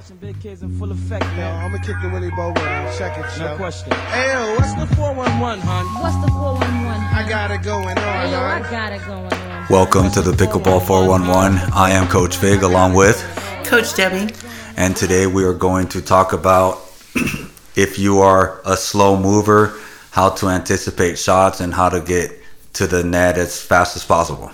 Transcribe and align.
Stretching 0.00 0.16
big 0.16 0.40
kids 0.40 0.62
in 0.62 0.70
full 0.78 0.90
effect, 0.92 1.24
Yo, 1.24 1.30
man. 1.32 1.64
I'ma 1.64 1.76
kick 1.84 1.96
the 2.00 2.08
Willie 2.08 2.30
Bobo 2.30 2.58
and 2.62 2.96
check 2.96 3.18
it, 3.18 3.38
No 3.38 3.54
question. 3.56 3.92
Hey, 3.92 4.32
yo, 4.32 4.54
what's 4.54 4.74
What's 4.74 4.90
the 4.90 4.96
411, 4.96 5.60
hon? 5.60 5.84
What's 6.00 6.16
the 6.24 6.32
411? 6.32 6.88
I 6.88 7.28
got 7.28 7.50
it 7.50 7.62
going 7.62 7.98
on, 7.98 8.26
Hey, 8.26 8.30
yo, 8.30 8.38
I 8.40 8.60
got 8.70 8.92
it 8.94 9.04
going 9.04 9.30
on. 9.30 9.66
Welcome 9.68 10.10
to 10.12 10.22
the 10.22 10.32
Pickleball 10.32 10.86
411. 10.86 11.58
I 11.74 11.90
am 11.90 12.08
Coach 12.08 12.38
Fig 12.38 12.62
along 12.62 12.94
with, 12.94 13.20
Coach 13.64 13.94
Debbie. 13.94 14.32
and 14.78 14.96
today 14.96 15.26
we 15.26 15.44
are 15.44 15.52
going 15.52 15.86
to 15.88 16.00
talk 16.00 16.32
about 16.32 16.78
if 17.76 17.98
you 17.98 18.20
are 18.20 18.62
a 18.64 18.78
slow 18.78 19.18
mover, 19.18 19.78
how 20.12 20.30
to 20.30 20.48
anticipate 20.48 21.18
shots 21.18 21.60
and 21.60 21.74
how 21.74 21.90
to 21.90 22.00
get 22.00 22.32
to 22.72 22.86
the 22.86 23.04
net 23.04 23.36
as 23.36 23.60
fast 23.60 23.96
as 23.96 24.04
possible. 24.06 24.50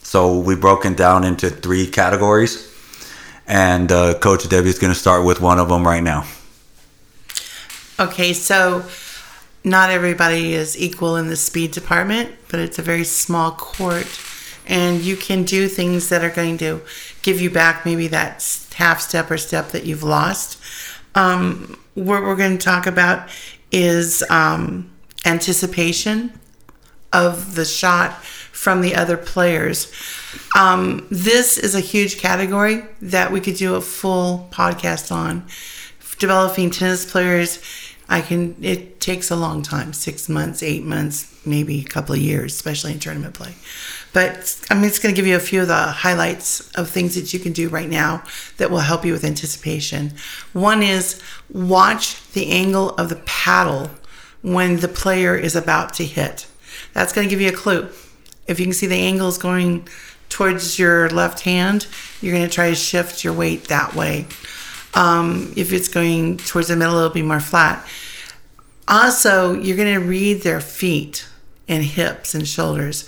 So 0.00 0.38
we've 0.38 0.60
broken 0.60 0.94
down 0.94 1.24
into 1.24 1.50
three 1.50 1.86
categories, 1.86 2.67
and 3.48 3.90
uh, 3.90 4.14
Coach 4.18 4.44
is 4.44 4.78
going 4.78 4.92
to 4.92 4.98
start 4.98 5.24
with 5.24 5.40
one 5.40 5.58
of 5.58 5.68
them 5.68 5.84
right 5.84 6.02
now. 6.02 6.26
Okay, 7.98 8.32
so 8.34 8.84
not 9.64 9.90
everybody 9.90 10.52
is 10.52 10.78
equal 10.78 11.16
in 11.16 11.28
the 11.28 11.36
speed 11.36 11.72
department, 11.72 12.30
but 12.50 12.60
it's 12.60 12.78
a 12.78 12.82
very 12.82 13.04
small 13.04 13.50
court, 13.52 14.06
and 14.66 15.00
you 15.00 15.16
can 15.16 15.42
do 15.42 15.66
things 15.66 16.10
that 16.10 16.22
are 16.22 16.30
going 16.30 16.58
to 16.58 16.82
give 17.22 17.40
you 17.40 17.50
back 17.50 17.84
maybe 17.84 18.06
that 18.08 18.46
half 18.74 19.00
step 19.00 19.30
or 19.30 19.38
step 19.38 19.70
that 19.70 19.84
you've 19.84 20.04
lost. 20.04 20.62
Um, 21.14 21.80
what 21.94 22.22
we're 22.22 22.36
going 22.36 22.58
to 22.58 22.64
talk 22.64 22.86
about 22.86 23.28
is 23.72 24.22
um, 24.30 24.90
anticipation 25.24 26.38
of 27.12 27.54
the 27.54 27.64
shot 27.64 28.22
from 28.58 28.80
the 28.80 28.96
other 28.96 29.16
players. 29.16 29.90
Um, 30.58 31.06
this 31.10 31.58
is 31.58 31.76
a 31.76 31.80
huge 31.80 32.18
category 32.18 32.82
that 33.00 33.30
we 33.30 33.40
could 33.40 33.54
do 33.54 33.76
a 33.76 33.80
full 33.80 34.48
podcast 34.50 35.12
on. 35.12 35.46
Developing 36.18 36.70
tennis 36.70 37.08
players, 37.08 37.62
I 38.08 38.20
can. 38.20 38.56
It 38.60 39.00
takes 39.00 39.30
a 39.30 39.36
long 39.36 39.62
time 39.62 39.92
six 39.92 40.28
months, 40.28 40.64
eight 40.64 40.82
months, 40.82 41.40
maybe 41.46 41.80
a 41.80 41.84
couple 41.84 42.16
of 42.16 42.20
years, 42.20 42.52
especially 42.52 42.92
in 42.92 42.98
tournament 42.98 43.34
play. 43.34 43.54
But 44.12 44.60
I'm 44.70 44.82
just 44.82 45.02
going 45.02 45.14
to 45.14 45.16
give 45.16 45.28
you 45.28 45.36
a 45.36 45.40
few 45.40 45.62
of 45.62 45.68
the 45.68 45.76
highlights 45.76 46.68
of 46.72 46.90
things 46.90 47.14
that 47.14 47.32
you 47.32 47.38
can 47.38 47.52
do 47.52 47.68
right 47.68 47.88
now 47.88 48.24
that 48.56 48.72
will 48.72 48.78
help 48.80 49.04
you 49.04 49.12
with 49.12 49.24
anticipation. 49.24 50.14
One 50.52 50.82
is 50.82 51.22
watch 51.48 52.28
the 52.32 52.50
angle 52.50 52.90
of 52.96 53.08
the 53.08 53.22
paddle 53.24 53.90
when 54.42 54.80
the 54.80 54.88
player 54.88 55.36
is 55.36 55.54
about 55.54 55.94
to 55.94 56.04
hit. 56.04 56.48
That's 56.92 57.12
going 57.12 57.28
to 57.28 57.30
give 57.30 57.40
you 57.40 57.50
a 57.50 57.52
clue. 57.52 57.88
If 58.48 58.58
you 58.58 58.66
can 58.66 58.74
see 58.74 58.86
the 58.86 58.96
angles 58.96 59.38
going 59.38 59.86
towards 60.28 60.78
your 60.78 61.08
left 61.10 61.40
hand, 61.40 61.86
you're 62.20 62.34
going 62.34 62.48
to 62.48 62.52
try 62.52 62.70
to 62.70 62.74
shift 62.74 63.22
your 63.22 63.32
weight 63.32 63.68
that 63.68 63.94
way. 63.94 64.26
Um, 64.94 65.52
if 65.56 65.72
it's 65.72 65.88
going 65.88 66.38
towards 66.38 66.68
the 66.68 66.76
middle, 66.76 66.96
it'll 66.96 67.10
be 67.10 67.22
more 67.22 67.40
flat. 67.40 67.86
Also, 68.88 69.52
you're 69.52 69.76
going 69.76 69.94
to 69.94 70.06
read 70.06 70.42
their 70.42 70.60
feet 70.60 71.28
and 71.68 71.84
hips 71.84 72.34
and 72.34 72.48
shoulders. 72.48 73.06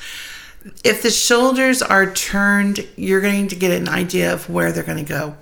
If 0.85 1.03
the 1.03 1.11
shoulders 1.11 1.81
are 1.81 2.13
turned, 2.13 2.87
you're 2.97 3.23
going 3.23 3.49
to 3.49 3.57
get 3.57 3.73
an 3.73 3.89
idea 3.89 4.33
of 4.33 4.49
where 4.51 4.73
they're 4.73 4.85
going 4.85 5.05
to 5.05 5.11
go 5.11 5.37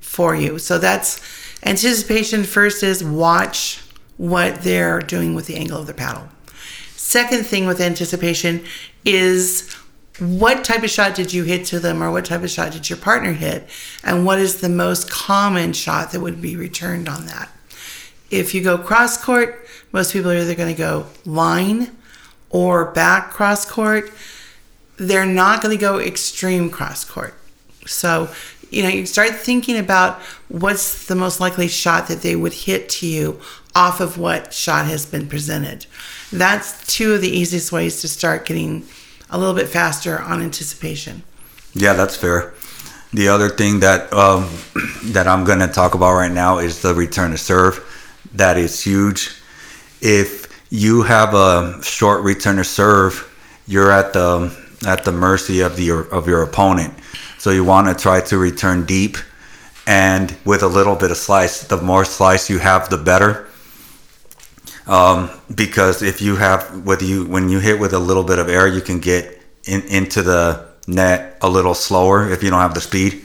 for 0.00 0.36
you. 0.36 0.58
So 0.58 0.78
that's 0.78 1.20
anticipation. 1.64 2.44
First 2.44 2.84
is 2.84 3.02
watch 3.02 3.82
what 4.16 4.62
they're 4.62 5.00
doing 5.00 5.34
with 5.34 5.46
the 5.46 5.56
angle 5.56 5.78
of 5.78 5.86
their 5.86 5.94
paddle. 5.94 6.28
Second 7.10 7.44
thing 7.44 7.66
with 7.66 7.80
anticipation 7.80 8.64
is 9.04 9.74
what 10.20 10.64
type 10.64 10.82
of 10.82 10.90
shot 10.90 11.14
did 11.14 11.32
you 11.32 11.44
hit 11.44 11.64
to 11.66 11.80
them 11.80 12.02
or 12.02 12.10
what 12.10 12.24
type 12.24 12.42
of 12.42 12.50
shot 12.50 12.72
did 12.72 12.88
your 12.88 12.98
partner 12.98 13.32
hit? 13.32 13.68
And 14.04 14.24
what 14.24 14.38
is 14.38 14.60
the 14.60 14.68
most 14.68 15.10
common 15.10 15.72
shot 15.72 16.12
that 16.12 16.20
would 16.20 16.40
be 16.40 16.54
returned 16.56 17.08
on 17.08 17.26
that? 17.26 17.50
If 18.30 18.54
you 18.54 18.62
go 18.62 18.78
cross 18.78 19.22
court 19.22 19.66
most 19.92 20.12
people 20.12 20.30
are 20.30 20.36
either 20.36 20.54
going 20.54 20.74
to 20.74 20.78
go 20.78 21.06
line 21.24 21.96
or 22.50 22.92
back 22.92 23.30
cross 23.30 23.68
court. 23.68 24.12
They're 24.96 25.26
not 25.26 25.62
going 25.62 25.76
to 25.76 25.80
go 25.80 25.98
extreme 25.98 26.70
cross 26.70 27.04
court. 27.04 27.34
So 27.86 28.30
you 28.70 28.82
know 28.82 28.88
you 28.88 29.06
start 29.06 29.30
thinking 29.30 29.76
about 29.76 30.20
what's 30.48 31.06
the 31.06 31.16
most 31.16 31.40
likely 31.40 31.66
shot 31.66 32.06
that 32.08 32.22
they 32.22 32.36
would 32.36 32.52
hit 32.52 32.88
to 32.88 33.06
you 33.06 33.40
off 33.74 34.00
of 34.00 34.18
what 34.18 34.52
shot 34.52 34.86
has 34.86 35.06
been 35.06 35.28
presented 35.28 35.86
that's 36.32 36.86
two 36.86 37.14
of 37.14 37.20
the 37.20 37.28
easiest 37.28 37.72
ways 37.72 38.00
to 38.02 38.08
start 38.08 38.46
getting 38.46 38.86
a 39.30 39.38
little 39.38 39.54
bit 39.54 39.68
faster 39.68 40.20
on 40.20 40.42
anticipation. 40.42 41.22
Yeah, 41.74 41.92
that's 41.94 42.16
fair. 42.16 42.54
The 43.12 43.28
other 43.28 43.48
thing 43.48 43.80
that 43.80 44.12
um, 44.12 44.48
that 45.12 45.26
I'm 45.26 45.44
going 45.44 45.58
to 45.60 45.68
talk 45.68 45.94
about 45.94 46.14
right 46.14 46.32
now 46.32 46.58
is 46.58 46.82
the 46.82 46.94
return 46.94 47.32
to 47.32 47.38
serve. 47.38 47.84
That 48.34 48.56
is 48.56 48.82
huge. 48.82 49.30
If 50.00 50.46
you 50.70 51.02
have 51.02 51.34
a 51.34 51.82
short 51.82 52.22
return 52.22 52.56
to 52.56 52.64
serve, 52.64 53.26
you're 53.66 53.90
at 53.90 54.12
the 54.12 54.56
at 54.86 55.04
the 55.04 55.12
mercy 55.12 55.60
of 55.60 55.76
the 55.76 55.90
of 55.90 56.28
your 56.28 56.42
opponent. 56.42 56.94
So 57.38 57.50
you 57.50 57.64
want 57.64 57.88
to 57.88 58.00
try 58.00 58.20
to 58.20 58.38
return 58.38 58.86
deep, 58.86 59.16
and 59.86 60.36
with 60.44 60.62
a 60.62 60.68
little 60.68 60.94
bit 60.94 61.10
of 61.10 61.16
slice. 61.16 61.64
The 61.64 61.76
more 61.78 62.04
slice 62.04 62.48
you 62.48 62.58
have, 62.58 62.88
the 62.88 62.98
better. 62.98 63.49
Um, 64.86 65.30
because 65.54 66.02
if 66.02 66.20
you 66.20 66.36
have 66.36 66.84
with 66.84 67.02
you 67.02 67.26
when 67.26 67.48
you 67.48 67.58
hit 67.58 67.78
with 67.78 67.92
a 67.92 67.98
little 67.98 68.24
bit 68.24 68.38
of 68.38 68.48
air, 68.48 68.66
you 68.66 68.80
can 68.80 69.00
get 69.00 69.40
in, 69.64 69.82
into 69.82 70.22
the 70.22 70.68
net 70.86 71.38
a 71.42 71.48
little 71.48 71.74
slower 71.74 72.30
if 72.30 72.42
you 72.42 72.50
don't 72.50 72.60
have 72.60 72.74
the 72.74 72.80
speed. 72.80 73.22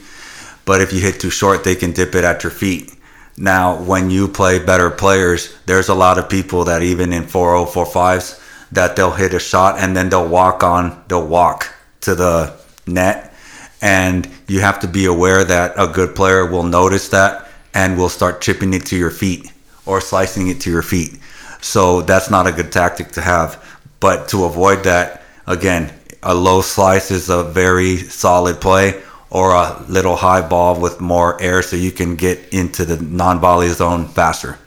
But 0.64 0.80
if 0.80 0.92
you 0.92 1.00
hit 1.00 1.20
too 1.20 1.30
short, 1.30 1.64
they 1.64 1.74
can 1.74 1.92
dip 1.92 2.14
it 2.14 2.24
at 2.24 2.42
your 2.42 2.50
feet. 2.50 2.92
Now, 3.38 3.82
when 3.82 4.10
you 4.10 4.28
play 4.28 4.58
better 4.58 4.90
players, 4.90 5.54
there's 5.66 5.88
a 5.88 5.94
lot 5.94 6.18
of 6.18 6.28
people 6.28 6.64
that 6.64 6.82
even 6.82 7.12
in 7.12 7.24
4045s 7.24 8.42
that 8.72 8.96
they'll 8.96 9.12
hit 9.12 9.34
a 9.34 9.38
shot 9.38 9.78
and 9.78 9.96
then 9.96 10.08
they'll 10.08 10.28
walk 10.28 10.62
on, 10.62 11.04
they'll 11.08 11.26
walk 11.26 11.72
to 12.00 12.14
the 12.14 12.56
net. 12.86 13.34
And 13.82 14.28
you 14.48 14.60
have 14.60 14.80
to 14.80 14.88
be 14.88 15.04
aware 15.04 15.44
that 15.44 15.74
a 15.76 15.86
good 15.86 16.14
player 16.14 16.46
will 16.46 16.62
notice 16.62 17.10
that 17.10 17.48
and 17.74 17.98
will 17.98 18.08
start 18.08 18.40
chipping 18.40 18.72
it 18.72 18.86
to 18.86 18.96
your 18.96 19.10
feet 19.10 19.52
or 19.84 20.00
slicing 20.00 20.48
it 20.48 20.60
to 20.62 20.70
your 20.70 20.82
feet. 20.82 21.18
So 21.60 22.02
that's 22.02 22.30
not 22.30 22.46
a 22.46 22.52
good 22.52 22.72
tactic 22.72 23.12
to 23.12 23.20
have. 23.20 23.62
But 24.00 24.28
to 24.28 24.44
avoid 24.44 24.84
that, 24.84 25.22
again, 25.46 25.92
a 26.22 26.34
low 26.34 26.60
slice 26.60 27.10
is 27.10 27.28
a 27.28 27.42
very 27.44 27.98
solid 27.98 28.60
play 28.60 29.02
or 29.30 29.54
a 29.54 29.84
little 29.88 30.16
high 30.16 30.46
ball 30.46 30.80
with 30.80 31.00
more 31.00 31.40
air 31.40 31.62
so 31.62 31.76
you 31.76 31.90
can 31.90 32.16
get 32.16 32.52
into 32.52 32.84
the 32.84 33.02
non-volley 33.02 33.68
zone 33.68 34.06
faster. 34.06 34.58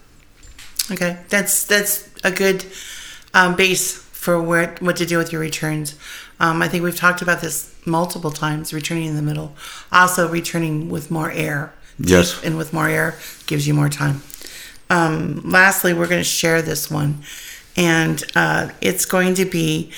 Okay, 0.91 1.17
that's 1.29 1.65
that's 1.65 2.09
a 2.23 2.31
good 2.31 2.65
um, 3.33 3.55
base 3.55 3.95
for 3.95 4.41
where 4.41 4.75
what 4.79 4.97
to 4.97 5.05
do 5.05 5.17
with 5.17 5.31
your 5.31 5.41
returns. 5.41 5.95
Um, 6.39 6.61
I 6.61 6.67
think 6.67 6.83
we've 6.83 6.95
talked 6.95 7.21
about 7.21 7.41
this 7.41 7.73
multiple 7.85 8.31
times. 8.31 8.73
Returning 8.73 9.05
in 9.05 9.15
the 9.15 9.21
middle, 9.21 9.55
also 9.91 10.27
returning 10.27 10.89
with 10.89 11.11
more 11.11 11.31
air. 11.31 11.73
Yes. 11.99 12.41
And 12.43 12.57
with 12.57 12.73
more 12.73 12.87
air 12.87 13.17
gives 13.45 13.67
you 13.67 13.73
more 13.73 13.89
time. 13.89 14.21
Um, 14.89 15.41
lastly, 15.43 15.93
we're 15.93 16.07
going 16.07 16.21
to 16.21 16.23
share 16.23 16.61
this 16.61 16.89
one, 16.89 17.19
and 17.75 18.23
uh, 18.35 18.69
it's 18.81 19.05
going 19.05 19.35
to 19.35 19.45
be 19.45 19.91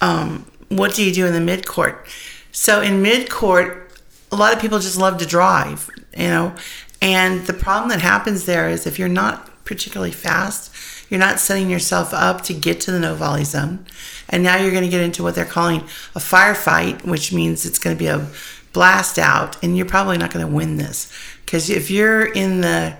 um, 0.00 0.46
what 0.68 0.94
do 0.94 1.04
you 1.04 1.12
do 1.12 1.26
in 1.26 1.32
the 1.32 1.40
mid 1.40 1.66
court? 1.66 2.06
So 2.52 2.80
in 2.80 3.02
mid 3.02 3.30
court, 3.30 4.00
a 4.32 4.36
lot 4.36 4.52
of 4.52 4.60
people 4.60 4.78
just 4.78 4.98
love 4.98 5.18
to 5.18 5.26
drive, 5.26 5.88
you 6.16 6.28
know, 6.28 6.54
and 7.00 7.46
the 7.46 7.54
problem 7.54 7.90
that 7.90 8.00
happens 8.00 8.46
there 8.46 8.68
is 8.68 8.86
if 8.86 8.98
you're 8.98 9.08
not 9.08 9.64
particularly 9.64 10.12
fast, 10.12 10.74
you're 11.10 11.20
not 11.20 11.38
setting 11.38 11.70
yourself 11.70 12.12
up 12.12 12.42
to 12.42 12.54
get 12.54 12.80
to 12.82 12.90
the 12.90 12.98
no 12.98 13.14
volley 13.14 13.44
zone, 13.44 13.86
and 14.28 14.42
now 14.42 14.56
you're 14.56 14.70
going 14.70 14.84
to 14.84 14.90
get 14.90 15.00
into 15.00 15.22
what 15.22 15.34
they're 15.34 15.44
calling 15.44 15.80
a 16.14 16.20
firefight, 16.20 17.04
which 17.06 17.32
means 17.32 17.64
it's 17.64 17.78
going 17.78 17.96
to 17.96 17.98
be 17.98 18.08
a 18.08 18.26
blast 18.72 19.18
out, 19.18 19.62
and 19.62 19.76
you're 19.76 19.86
probably 19.86 20.18
not 20.18 20.32
going 20.32 20.46
to 20.46 20.52
win 20.52 20.76
this. 20.76 21.10
Because 21.44 21.70
if 21.70 21.90
you're 21.90 22.26
in 22.26 22.60
the 22.60 22.98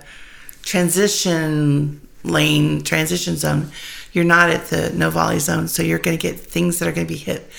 transition 0.69 1.99
lane, 2.23 2.83
transition 2.83 3.35
zone, 3.35 3.71
you're 4.13 4.23
not 4.23 4.51
at 4.51 4.67
the 4.67 4.91
no 4.93 5.09
volley 5.09 5.39
zone. 5.39 5.67
So 5.67 5.81
you're 5.81 5.97
going 5.97 6.15
to 6.15 6.21
get 6.21 6.39
things 6.39 6.77
that 6.77 6.87
are 6.87 6.91
going 6.91 7.07
to 7.07 7.11
be 7.11 7.17
hit 7.19 7.49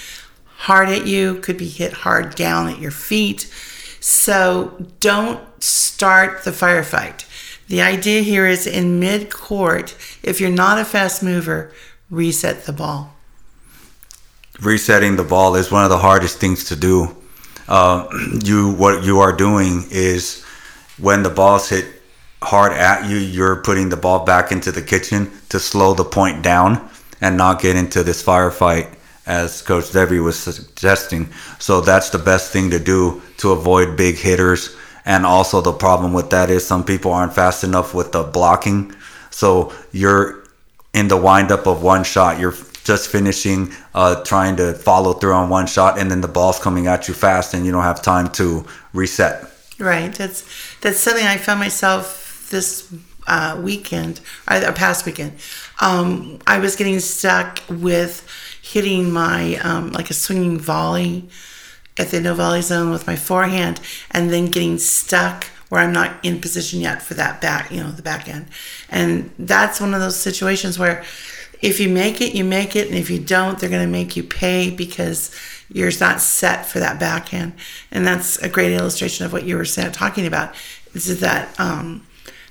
hard 0.59 0.89
at 0.89 1.09
you, 1.09 1.41
could 1.41 1.59
be 1.59 1.67
hit 1.69 1.93
hard 1.93 2.37
down 2.37 2.69
at 2.69 2.79
your 2.79 2.93
feet. 2.93 3.53
So 3.99 4.87
don't 5.01 5.41
start 5.63 6.45
the 6.45 6.53
firefight. 6.53 7.27
The 7.67 7.83
idea 7.83 8.23
here 8.23 8.47
is 8.47 8.65
in 8.65 9.01
mid 9.01 9.29
court, 9.29 9.97
if 10.23 10.41
you're 10.41 10.51
not 10.51 10.79
a 10.79 10.85
fast 10.85 11.21
mover, 11.21 11.73
reset 12.11 12.65
the 12.65 12.73
ball. 12.73 13.17
resetting 14.61 15.17
the 15.17 15.25
ball 15.25 15.57
is 15.57 15.73
one 15.73 15.83
of 15.83 15.91
the 15.91 15.99
hardest 15.99 16.39
things 16.39 16.65
to 16.67 16.77
do. 16.77 17.17
Uh, 17.67 18.07
you 18.45 18.73
what 18.75 19.03
you 19.03 19.19
are 19.19 19.33
doing 19.33 19.85
is 19.91 20.45
when 20.99 21.25
the 21.25 21.31
ball's 21.31 21.69
hit 21.69 22.00
hard 22.43 22.73
at 22.73 23.09
you, 23.09 23.17
you're 23.17 23.57
putting 23.57 23.89
the 23.89 23.97
ball 23.97 24.25
back 24.25 24.53
into 24.53 24.73
the 24.73 24.83
kitchen 24.83 25.31
to 25.51 25.59
slow 25.61 25.95
the 25.95 26.05
point 26.05 26.43
down 26.43 26.89
and 27.21 27.37
not 27.37 27.61
get 27.61 27.77
into 27.77 28.03
this 28.03 28.23
firefight 28.23 28.95
as 29.27 29.63
Coach 29.63 29.93
Debbie 29.93 30.19
was 30.19 30.39
suggesting. 30.39 31.29
So 31.59 31.81
that's 31.81 32.11
the 32.11 32.19
best 32.19 32.53
thing 32.53 32.71
to 32.71 32.79
do 32.79 33.23
to 33.39 33.53
avoid 33.53 33.97
big 33.97 34.17
hitters 34.17 34.77
And 35.05 35.25
also 35.25 35.61
the 35.61 35.73
problem 35.73 36.13
with 36.13 36.31
that 36.31 36.51
is 36.51 36.67
some 36.67 36.85
people 36.85 37.13
aren't 37.13 37.35
fast 37.35 37.65
enough 37.65 37.95
with 37.95 38.13
the 38.13 38.23
blocking. 38.23 38.95
So 39.31 39.73
you're 39.93 40.45
in 40.93 41.09
the 41.09 41.17
windup 41.17 41.67
of 41.67 41.83
one 41.83 42.05
shot. 42.05 42.39
You're 42.39 42.55
just 42.85 43.09
finishing 43.11 43.73
uh, 43.95 44.23
trying 44.25 44.57
to 44.57 44.75
follow 44.75 45.13
through 45.13 45.35
on 45.35 45.49
one 45.49 45.67
shot, 45.67 45.99
and 45.99 46.11
then 46.11 46.21
the 46.21 46.29
ball's 46.29 46.59
coming 46.59 46.87
at 46.87 47.09
you 47.09 47.15
fast, 47.15 47.55
and 47.55 47.65
you 47.65 47.73
don't 47.73 47.83
have 47.83 48.03
time 48.03 48.29
to 48.33 48.65
reset. 48.93 49.45
Right. 49.79 50.13
That's 50.13 50.45
that's 50.81 50.99
something 50.99 51.27
I 51.27 51.37
found 51.39 51.61
myself 51.61 52.30
this 52.51 52.93
uh, 53.27 53.61
weekend, 53.63 54.21
or 54.49 54.57
or 54.57 54.73
past 54.73 55.07
weekend. 55.07 55.33
Um, 55.81 56.39
I 56.47 56.59
was 56.59 56.77
getting 56.77 57.01
stuck 57.01 57.61
with 57.69 58.27
hitting 58.63 59.11
my 59.11 59.57
um, 59.57 59.93
like 59.93 60.11
a 60.11 60.15
swinging 60.15 60.59
volley 60.59 61.29
at 61.97 62.09
the 62.09 62.21
no 62.21 62.35
volley 62.35 62.63
zone 62.63 62.91
with 62.91 63.07
my 63.07 63.17
forehand, 63.17 63.81
and 64.11 64.31
then 64.31 64.47
getting 64.47 64.79
stuck 64.79 65.47
where 65.71 65.81
I'm 65.81 65.93
not 65.93 66.13
in 66.25 66.41
position 66.41 66.81
yet 66.81 67.01
for 67.01 67.15
that 67.15 67.41
back, 67.41 67.71
you 67.71 67.81
know, 67.81 67.91
the 67.91 68.03
back 68.03 68.29
end. 68.29 68.47
And 68.89 69.31
that's 69.39 69.81
one 69.81 69.95
of 69.95 70.01
those 70.01 70.17
situations 70.17 70.79
where 70.79 71.05
if 71.63 71.79
you 71.79 71.89
make 71.89 72.21
it, 72.21 72.35
you 72.35 72.45
make 72.45 72.75
it, 72.75 72.89
and 72.89 72.97
if 72.97 73.09
you 73.09 73.21
don't, 73.21 73.59
they're 73.59 73.71
going 73.71 73.87
to 73.87 73.91
make 73.91 74.17
you 74.17 74.25
pay 74.25 74.71
because 74.71 75.31
you're 75.73 75.93
not 76.01 76.21
set 76.21 76.67
for 76.67 76.81
that 76.81 76.99
backhand. 76.99 77.53
And 77.93 78.05
that's 78.05 78.39
a 78.39 78.49
great 78.49 78.73
illustration 78.73 79.25
of 79.25 79.33
what 79.33 79.45
you 79.45 79.57
were 79.57 79.65
talking 79.65 80.27
about. 80.27 80.55
Is 80.95 81.21
that 81.21 81.59
um, 81.61 82.05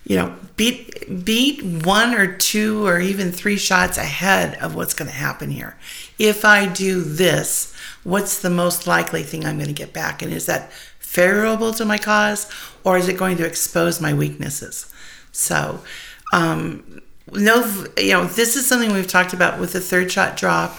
you 0.09 0.17
know 0.17 0.35
beat 0.57 1.23
beat 1.23 1.63
one 1.63 2.13
or 2.13 2.35
two 2.35 2.85
or 2.85 2.99
even 2.99 3.31
three 3.31 3.55
shots 3.55 3.97
ahead 3.97 4.55
of 4.61 4.75
what's 4.75 4.93
going 4.93 5.09
to 5.09 5.15
happen 5.15 5.49
here. 5.51 5.77
If 6.17 6.43
I 6.43 6.65
do 6.65 7.01
this, 7.01 7.73
what's 8.03 8.41
the 8.41 8.49
most 8.49 8.85
likely 8.87 9.23
thing 9.23 9.45
I'm 9.45 9.55
going 9.55 9.67
to 9.67 9.73
get 9.73 9.93
back, 9.93 10.21
and 10.21 10.33
is 10.33 10.47
that 10.47 10.73
favorable 10.99 11.71
to 11.75 11.85
my 11.85 11.97
cause, 11.97 12.51
or 12.83 12.97
is 12.97 13.07
it 13.07 13.17
going 13.17 13.37
to 13.37 13.45
expose 13.45 14.01
my 14.01 14.13
weaknesses? 14.13 14.93
So. 15.31 15.79
Um, 16.31 17.01
no, 17.31 17.63
you 17.97 18.13
know, 18.13 18.25
this 18.25 18.55
is 18.55 18.67
something 18.67 18.91
we've 18.91 19.07
talked 19.07 19.33
about 19.33 19.59
with 19.59 19.73
the 19.73 19.79
third 19.79 20.11
shot 20.11 20.37
drop, 20.37 20.75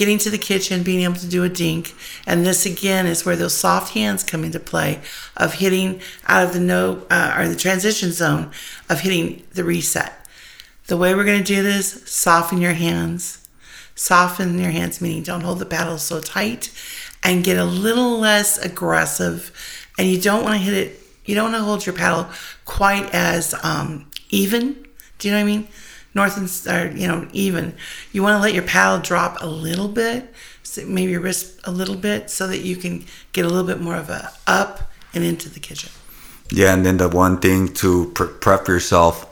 getting 0.00 0.16
to 0.16 0.30
the 0.30 0.38
kitchen, 0.38 0.82
being 0.82 1.02
able 1.02 1.12
to 1.12 1.28
do 1.28 1.44
a 1.44 1.48
dink. 1.50 1.94
And 2.26 2.46
this 2.46 2.64
again 2.64 3.04
is 3.04 3.26
where 3.26 3.36
those 3.36 3.52
soft 3.52 3.92
hands 3.92 4.24
come 4.24 4.44
into 4.44 4.58
play 4.58 5.02
of 5.36 5.52
hitting 5.52 6.00
out 6.26 6.42
of 6.42 6.54
the 6.54 6.58
no 6.58 7.06
uh, 7.10 7.34
or 7.36 7.48
the 7.48 7.54
transition 7.54 8.10
zone 8.10 8.50
of 8.88 9.00
hitting 9.00 9.42
the 9.52 9.62
reset. 9.62 10.26
The 10.86 10.96
way 10.96 11.14
we're 11.14 11.26
going 11.26 11.44
to 11.44 11.44
do 11.44 11.62
this, 11.62 12.10
soften 12.10 12.62
your 12.62 12.72
hands. 12.72 13.46
Soften 13.94 14.58
your 14.58 14.70
hands, 14.70 15.02
meaning 15.02 15.22
don't 15.22 15.42
hold 15.42 15.58
the 15.58 15.66
paddle 15.66 15.98
so 15.98 16.18
tight 16.18 16.72
and 17.22 17.44
get 17.44 17.58
a 17.58 17.64
little 17.64 18.18
less 18.18 18.56
aggressive. 18.56 19.52
And 19.98 20.08
you 20.08 20.18
don't 20.18 20.42
want 20.42 20.54
to 20.54 20.64
hit 20.64 20.72
it, 20.72 20.98
you 21.26 21.34
don't 21.34 21.52
want 21.52 21.60
to 21.60 21.64
hold 21.64 21.84
your 21.84 21.94
paddle 21.94 22.26
quite 22.64 23.14
as 23.14 23.54
um, 23.62 24.10
even 24.30 24.86
do 25.20 25.28
you 25.28 25.34
know 25.34 25.40
what 25.40 25.50
I 25.50 25.56
mean? 25.56 25.68
North 26.14 26.36
and 26.36 26.74
or 26.74 26.96
you 26.96 27.06
know 27.06 27.28
even. 27.32 27.74
You 28.12 28.22
want 28.22 28.36
to 28.36 28.42
let 28.42 28.54
your 28.54 28.64
paddle 28.64 28.98
drop 28.98 29.38
a 29.40 29.46
little 29.46 29.88
bit, 29.88 30.32
so 30.62 30.84
maybe 30.86 31.12
your 31.12 31.20
wrist 31.20 31.60
a 31.64 31.70
little 31.70 31.96
bit, 31.96 32.30
so 32.30 32.46
that 32.48 32.58
you 32.58 32.76
can 32.76 33.04
get 33.32 33.44
a 33.44 33.48
little 33.48 33.66
bit 33.66 33.80
more 33.80 33.96
of 33.96 34.10
a 34.10 34.32
up 34.46 34.90
and 35.14 35.24
into 35.24 35.48
the 35.48 35.60
kitchen. 35.60 35.90
Yeah, 36.50 36.74
and 36.74 36.84
then 36.84 36.96
the 36.96 37.08
one 37.08 37.38
thing 37.38 37.72
to 37.74 38.10
pre- 38.14 38.28
prep 38.28 38.66
yourself 38.66 39.26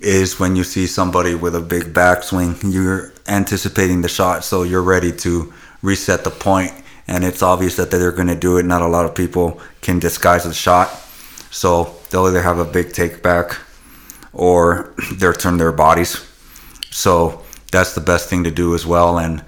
is 0.00 0.40
when 0.40 0.56
you 0.56 0.64
see 0.64 0.86
somebody 0.86 1.34
with 1.34 1.54
a 1.54 1.60
big 1.60 1.92
backswing, 1.92 2.58
you're 2.72 3.12
anticipating 3.28 4.00
the 4.00 4.08
shot, 4.08 4.44
so 4.44 4.62
you're 4.64 4.82
ready 4.82 5.12
to 5.12 5.52
reset 5.82 6.24
the 6.24 6.30
point, 6.30 6.72
and 7.06 7.24
it's 7.24 7.42
obvious 7.42 7.76
that 7.76 7.90
they're 7.90 8.10
going 8.10 8.28
to 8.28 8.34
do 8.34 8.56
it. 8.58 8.64
Not 8.64 8.82
a 8.82 8.88
lot 8.88 9.04
of 9.04 9.14
people 9.14 9.60
can 9.80 10.00
disguise 10.00 10.44
the 10.44 10.54
shot, 10.54 10.88
so 11.50 11.96
they'll 12.10 12.26
either 12.26 12.42
have 12.42 12.58
a 12.58 12.64
big 12.64 12.92
take 12.92 13.22
back 13.22 13.58
or 14.32 14.94
they're 15.14 15.32
turn 15.32 15.56
their 15.56 15.72
bodies. 15.72 16.26
So 16.90 17.42
that's 17.70 17.94
the 17.94 18.00
best 18.00 18.28
thing 18.28 18.44
to 18.44 18.50
do 18.50 18.74
as 18.74 18.86
well. 18.86 19.18
And 19.18 19.44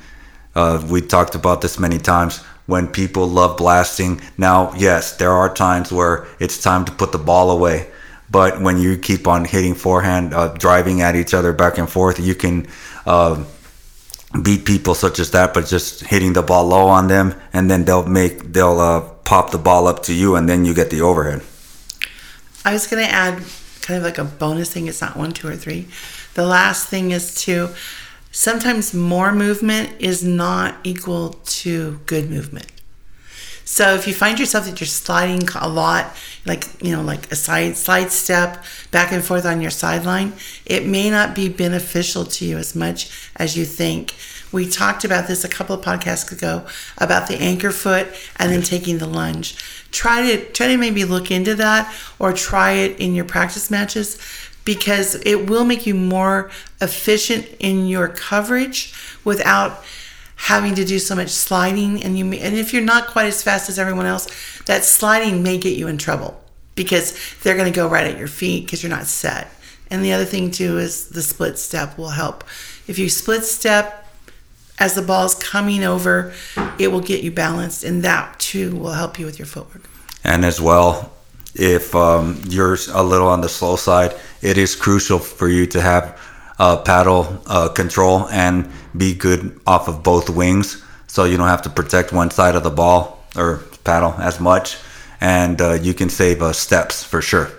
uh, 0.54 0.84
we 0.90 1.00
talked 1.00 1.34
about 1.34 1.60
this 1.60 1.78
many 1.78 1.98
times. 1.98 2.42
When 2.66 2.86
people 2.86 3.26
love 3.26 3.56
blasting, 3.56 4.20
now 4.38 4.72
yes, 4.76 5.16
there 5.16 5.32
are 5.32 5.52
times 5.52 5.90
where 5.90 6.26
it's 6.38 6.62
time 6.62 6.84
to 6.84 6.92
put 6.92 7.12
the 7.12 7.18
ball 7.18 7.50
away. 7.50 7.90
But 8.30 8.62
when 8.62 8.78
you 8.78 8.96
keep 8.96 9.26
on 9.26 9.44
hitting 9.44 9.74
forehand, 9.74 10.32
uh, 10.32 10.54
driving 10.54 11.02
at 11.02 11.16
each 11.16 11.34
other 11.34 11.52
back 11.52 11.76
and 11.76 11.88
forth, 11.90 12.18
you 12.18 12.34
can 12.34 12.66
uh, 13.04 13.44
beat 14.42 14.64
people 14.64 14.94
such 14.94 15.18
as 15.18 15.32
that. 15.32 15.52
But 15.52 15.66
just 15.66 16.04
hitting 16.06 16.32
the 16.32 16.42
ball 16.42 16.66
low 16.66 16.86
on 16.86 17.08
them, 17.08 17.34
and 17.52 17.70
then 17.70 17.84
they'll 17.84 18.06
make 18.06 18.52
they'll 18.52 18.80
uh, 18.80 19.00
pop 19.24 19.50
the 19.50 19.58
ball 19.58 19.86
up 19.86 20.04
to 20.04 20.14
you, 20.14 20.36
and 20.36 20.48
then 20.48 20.64
you 20.64 20.72
get 20.72 20.88
the 20.88 21.02
overhead. 21.02 21.42
I 22.64 22.72
was 22.72 22.86
going 22.86 23.04
to 23.04 23.12
add 23.12 23.42
kind 23.82 23.98
of 23.98 24.04
like 24.04 24.18
a 24.18 24.24
bonus 24.24 24.72
thing. 24.72 24.86
It's 24.86 25.00
not 25.00 25.16
one, 25.16 25.32
two, 25.32 25.48
or 25.48 25.56
three. 25.56 25.88
The 26.34 26.46
last 26.46 26.88
thing 26.88 27.10
is 27.10 27.34
to 27.44 27.70
sometimes 28.30 28.94
more 28.94 29.32
movement 29.32 29.90
is 29.98 30.24
not 30.24 30.76
equal 30.84 31.30
to 31.44 32.00
good 32.06 32.30
movement. 32.30 32.66
So 33.64 33.94
if 33.94 34.06
you 34.06 34.14
find 34.14 34.38
yourself 34.38 34.66
that 34.66 34.80
you're 34.80 34.86
sliding 34.86 35.48
a 35.54 35.68
lot, 35.68 36.14
like 36.44 36.64
you 36.82 36.94
know, 36.94 37.02
like 37.02 37.30
a 37.30 37.36
side 37.36 37.76
slide 37.76 38.10
step 38.10 38.64
back 38.90 39.12
and 39.12 39.24
forth 39.24 39.46
on 39.46 39.60
your 39.60 39.70
sideline, 39.70 40.32
it 40.66 40.84
may 40.86 41.10
not 41.10 41.34
be 41.34 41.48
beneficial 41.48 42.24
to 42.24 42.44
you 42.44 42.58
as 42.58 42.74
much 42.74 43.30
as 43.36 43.56
you 43.56 43.64
think. 43.64 44.14
We 44.52 44.68
talked 44.68 45.04
about 45.04 45.26
this 45.26 45.44
a 45.44 45.48
couple 45.48 45.74
of 45.74 45.84
podcasts 45.84 46.30
ago 46.30 46.66
about 46.98 47.26
the 47.26 47.36
anchor 47.36 47.70
foot 47.70 48.08
and 48.36 48.52
then 48.52 48.62
taking 48.62 48.98
the 48.98 49.06
lunge. 49.06 49.56
Try 49.90 50.22
to 50.22 50.44
try 50.52 50.68
to 50.68 50.76
maybe 50.76 51.04
look 51.04 51.30
into 51.30 51.54
that 51.56 51.92
or 52.18 52.32
try 52.32 52.72
it 52.72 53.00
in 53.00 53.14
your 53.14 53.24
practice 53.24 53.70
matches 53.70 54.18
because 54.64 55.14
it 55.26 55.48
will 55.48 55.64
make 55.64 55.86
you 55.86 55.94
more 55.94 56.50
efficient 56.80 57.48
in 57.58 57.86
your 57.86 58.08
coverage 58.08 58.94
without 59.24 59.82
having 60.36 60.74
to 60.74 60.84
do 60.84 60.98
so 60.98 61.14
much 61.14 61.30
sliding. 61.30 62.02
And 62.02 62.18
you 62.18 62.24
may, 62.24 62.40
and 62.40 62.54
if 62.54 62.72
you're 62.72 62.82
not 62.82 63.08
quite 63.08 63.26
as 63.26 63.42
fast 63.42 63.68
as 63.68 63.78
everyone 63.78 64.06
else 64.06 64.28
that 64.66 64.84
sliding 64.84 65.42
may 65.42 65.58
get 65.58 65.76
you 65.76 65.88
in 65.88 65.98
trouble 65.98 66.40
because 66.74 67.18
they're 67.42 67.56
going 67.56 67.70
to 67.70 67.76
go 67.76 67.88
right 67.88 68.06
at 68.06 68.18
your 68.18 68.28
feet 68.28 68.64
because 68.64 68.82
you're 68.82 68.90
not 68.90 69.06
set. 69.06 69.48
And 69.90 70.04
the 70.04 70.12
other 70.12 70.24
thing 70.24 70.50
too 70.50 70.78
is 70.78 71.08
the 71.08 71.22
split 71.22 71.58
step 71.58 71.98
will 71.98 72.10
help. 72.10 72.44
If 72.86 72.98
you 72.98 73.08
split 73.08 73.44
step 73.44 74.01
as 74.82 74.94
the 74.94 75.02
ball's 75.02 75.34
coming 75.36 75.84
over 75.84 76.32
it 76.78 76.88
will 76.92 77.00
get 77.12 77.22
you 77.22 77.30
balanced 77.30 77.84
and 77.84 78.02
that 78.02 78.26
too 78.38 78.74
will 78.76 78.96
help 79.02 79.18
you 79.18 79.24
with 79.24 79.38
your 79.38 79.46
footwork 79.46 79.84
And 80.24 80.44
as 80.44 80.60
well, 80.60 81.12
if 81.54 81.94
um, 81.94 82.40
you're 82.48 82.76
a 82.94 83.02
little 83.02 83.28
on 83.28 83.40
the 83.40 83.48
slow 83.48 83.76
side, 83.76 84.14
it 84.40 84.56
is 84.56 84.74
crucial 84.76 85.18
for 85.18 85.48
you 85.48 85.66
to 85.66 85.80
have 85.80 86.04
uh, 86.58 86.76
paddle 86.78 87.42
uh, 87.46 87.68
control 87.68 88.28
and 88.30 88.70
be 88.96 89.14
good 89.14 89.60
off 89.66 89.88
of 89.88 90.02
both 90.02 90.30
wings, 90.30 90.82
so 91.06 91.24
you 91.24 91.36
don't 91.36 91.48
have 91.48 91.62
to 91.62 91.70
protect 91.70 92.12
one 92.12 92.30
side 92.30 92.54
of 92.54 92.62
the 92.62 92.70
ball 92.70 93.24
or 93.36 93.62
paddle 93.84 94.14
as 94.18 94.40
much, 94.40 94.78
and 95.20 95.60
uh, 95.60 95.72
you 95.72 95.92
can 95.92 96.08
save 96.08 96.40
uh, 96.40 96.52
steps 96.52 97.02
for 97.04 97.20
sure. 97.20 97.50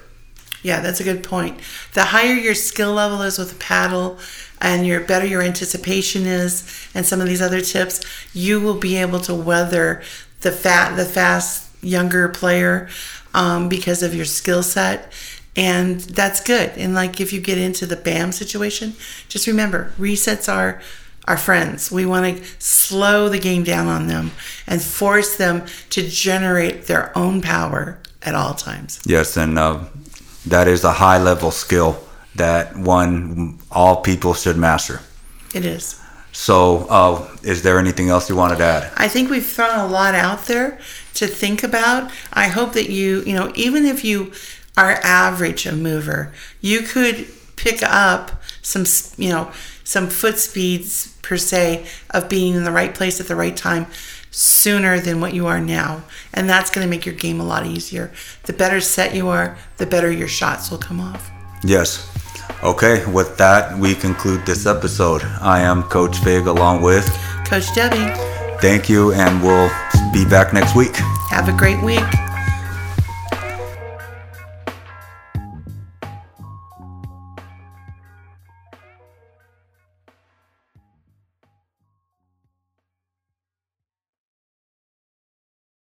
Yeah, 0.63 0.79
that's 0.79 1.01
a 1.01 1.03
good 1.03 1.23
point. 1.23 1.59
The 1.93 2.05
higher 2.05 2.35
your 2.35 2.55
skill 2.55 2.93
level 2.93 3.21
is 3.21 3.37
with 3.37 3.49
the 3.49 3.59
paddle 3.59 4.17
and 4.63 4.87
your 4.87 5.01
better 5.01 5.27
your 5.27 5.43
anticipation 5.43 6.25
is 6.25 6.87
and 6.95 7.05
some 7.05 7.21
of 7.21 7.27
these 7.27 7.41
other 7.41 7.61
tips, 7.61 8.01
you 8.33 8.59
will 8.59 8.79
be 8.79 8.95
able 8.95 9.19
to 9.19 9.35
weather 9.35 10.01
the 10.41 10.51
fat 10.51 10.95
the 10.95 11.05
fast 11.05 11.69
younger 11.83 12.29
player 12.29 12.89
um, 13.33 13.69
because 13.69 14.01
of 14.01 14.15
your 14.15 14.25
skill 14.25 14.63
set. 14.63 15.11
And 15.55 15.99
that's 15.99 16.39
good. 16.39 16.71
And 16.77 16.95
like 16.95 17.21
if 17.21 17.31
you 17.31 17.39
get 17.39 17.59
into 17.59 17.85
the 17.85 17.95
BAM 17.95 18.31
situation, 18.31 18.93
just 19.27 19.45
remember 19.45 19.91
resets 19.99 20.51
are 20.51 20.81
our 21.27 21.37
friends. 21.37 21.91
We 21.91 22.05
want 22.05 22.37
to 22.37 22.43
slow 22.57 23.29
the 23.29 23.39
game 23.39 23.63
down 23.63 23.87
on 23.87 24.07
them 24.07 24.31
and 24.65 24.81
force 24.81 25.35
them 25.35 25.65
to 25.91 26.07
generate 26.07 26.87
their 26.87 27.15
own 27.17 27.41
power 27.41 27.99
at 28.23 28.33
all 28.33 28.55
times. 28.55 29.01
Yes, 29.05 29.37
and 29.37 29.59
uh, 29.59 29.83
that 30.45 30.67
is 30.67 30.83
a 30.83 30.93
high 30.93 31.21
level 31.21 31.51
skill 31.51 32.03
that 32.35 32.75
one 32.75 33.59
all 33.71 33.97
people 34.01 34.33
should 34.33 34.57
master. 34.57 35.01
It 35.53 35.65
is. 35.65 35.99
So, 36.31 36.87
uh, 36.89 37.27
is 37.43 37.61
there 37.61 37.77
anything 37.77 38.09
else 38.09 38.27
you 38.27 38.35
wanted 38.35 38.57
to 38.57 38.63
add? 38.63 38.91
I 38.97 39.07
think 39.07 39.29
we've 39.29 39.45
thrown 39.45 39.77
a 39.77 39.85
lot 39.85 40.15
out 40.15 40.45
there 40.45 40.79
to 41.13 41.27
think 41.27 41.61
about. 41.61 42.11
I 42.33 42.47
hope 42.47 42.73
that 42.73 42.89
you, 42.89 43.21
you 43.21 43.33
know, 43.33 43.51
even 43.55 43.85
if 43.85 44.03
you 44.03 44.31
are 44.75 44.99
average 45.03 45.67
a 45.67 45.71
mover, 45.71 46.33
you 46.59 46.81
could 46.81 47.27
pick 47.55 47.83
up 47.83 48.41
some, 48.63 48.85
you 49.17 49.29
know, 49.29 49.51
some 49.83 50.09
foot 50.09 50.39
speeds 50.39 51.15
per 51.21 51.37
se 51.37 51.85
of 52.09 52.29
being 52.29 52.55
in 52.55 52.63
the 52.63 52.71
right 52.71 52.95
place 52.95 53.19
at 53.19 53.27
the 53.27 53.35
right 53.35 53.55
time 53.55 53.85
sooner 54.31 54.99
than 54.99 55.21
what 55.21 55.35
you 55.35 55.45
are 55.45 55.61
now. 55.61 56.03
And 56.33 56.49
that's 56.49 56.71
going 56.71 56.85
to 56.85 56.89
make 56.89 57.05
your 57.05 57.13
game 57.13 57.39
a 57.39 57.45
lot 57.45 57.67
easier. 57.67 58.11
The 58.43 58.53
better 58.53 58.81
set 58.81 59.13
you 59.13 59.27
are, 59.27 59.55
the 59.77 59.85
better 59.85 60.11
your 60.11 60.27
shots 60.27 60.71
will 60.71 60.79
come 60.79 60.99
off. 60.99 61.29
Yes. 61.63 62.09
Okay, 62.61 63.05
with 63.05 63.37
that, 63.37 63.77
we 63.77 63.95
conclude 63.95 64.45
this 64.45 64.65
episode. 64.65 65.21
I 65.41 65.59
am 65.61 65.83
Coach 65.83 66.17
Fig 66.19 66.47
along 66.47 66.81
with 66.81 67.05
Coach 67.45 67.73
Debbie, 67.75 68.13
thank 68.61 68.89
you, 68.89 69.11
and 69.13 69.41
we'll 69.43 69.69
be 70.13 70.25
back 70.25 70.53
next 70.53 70.75
week. 70.75 70.95
have 71.29 71.49
a 71.49 71.53
great 71.57 71.81
week. 71.83 72.03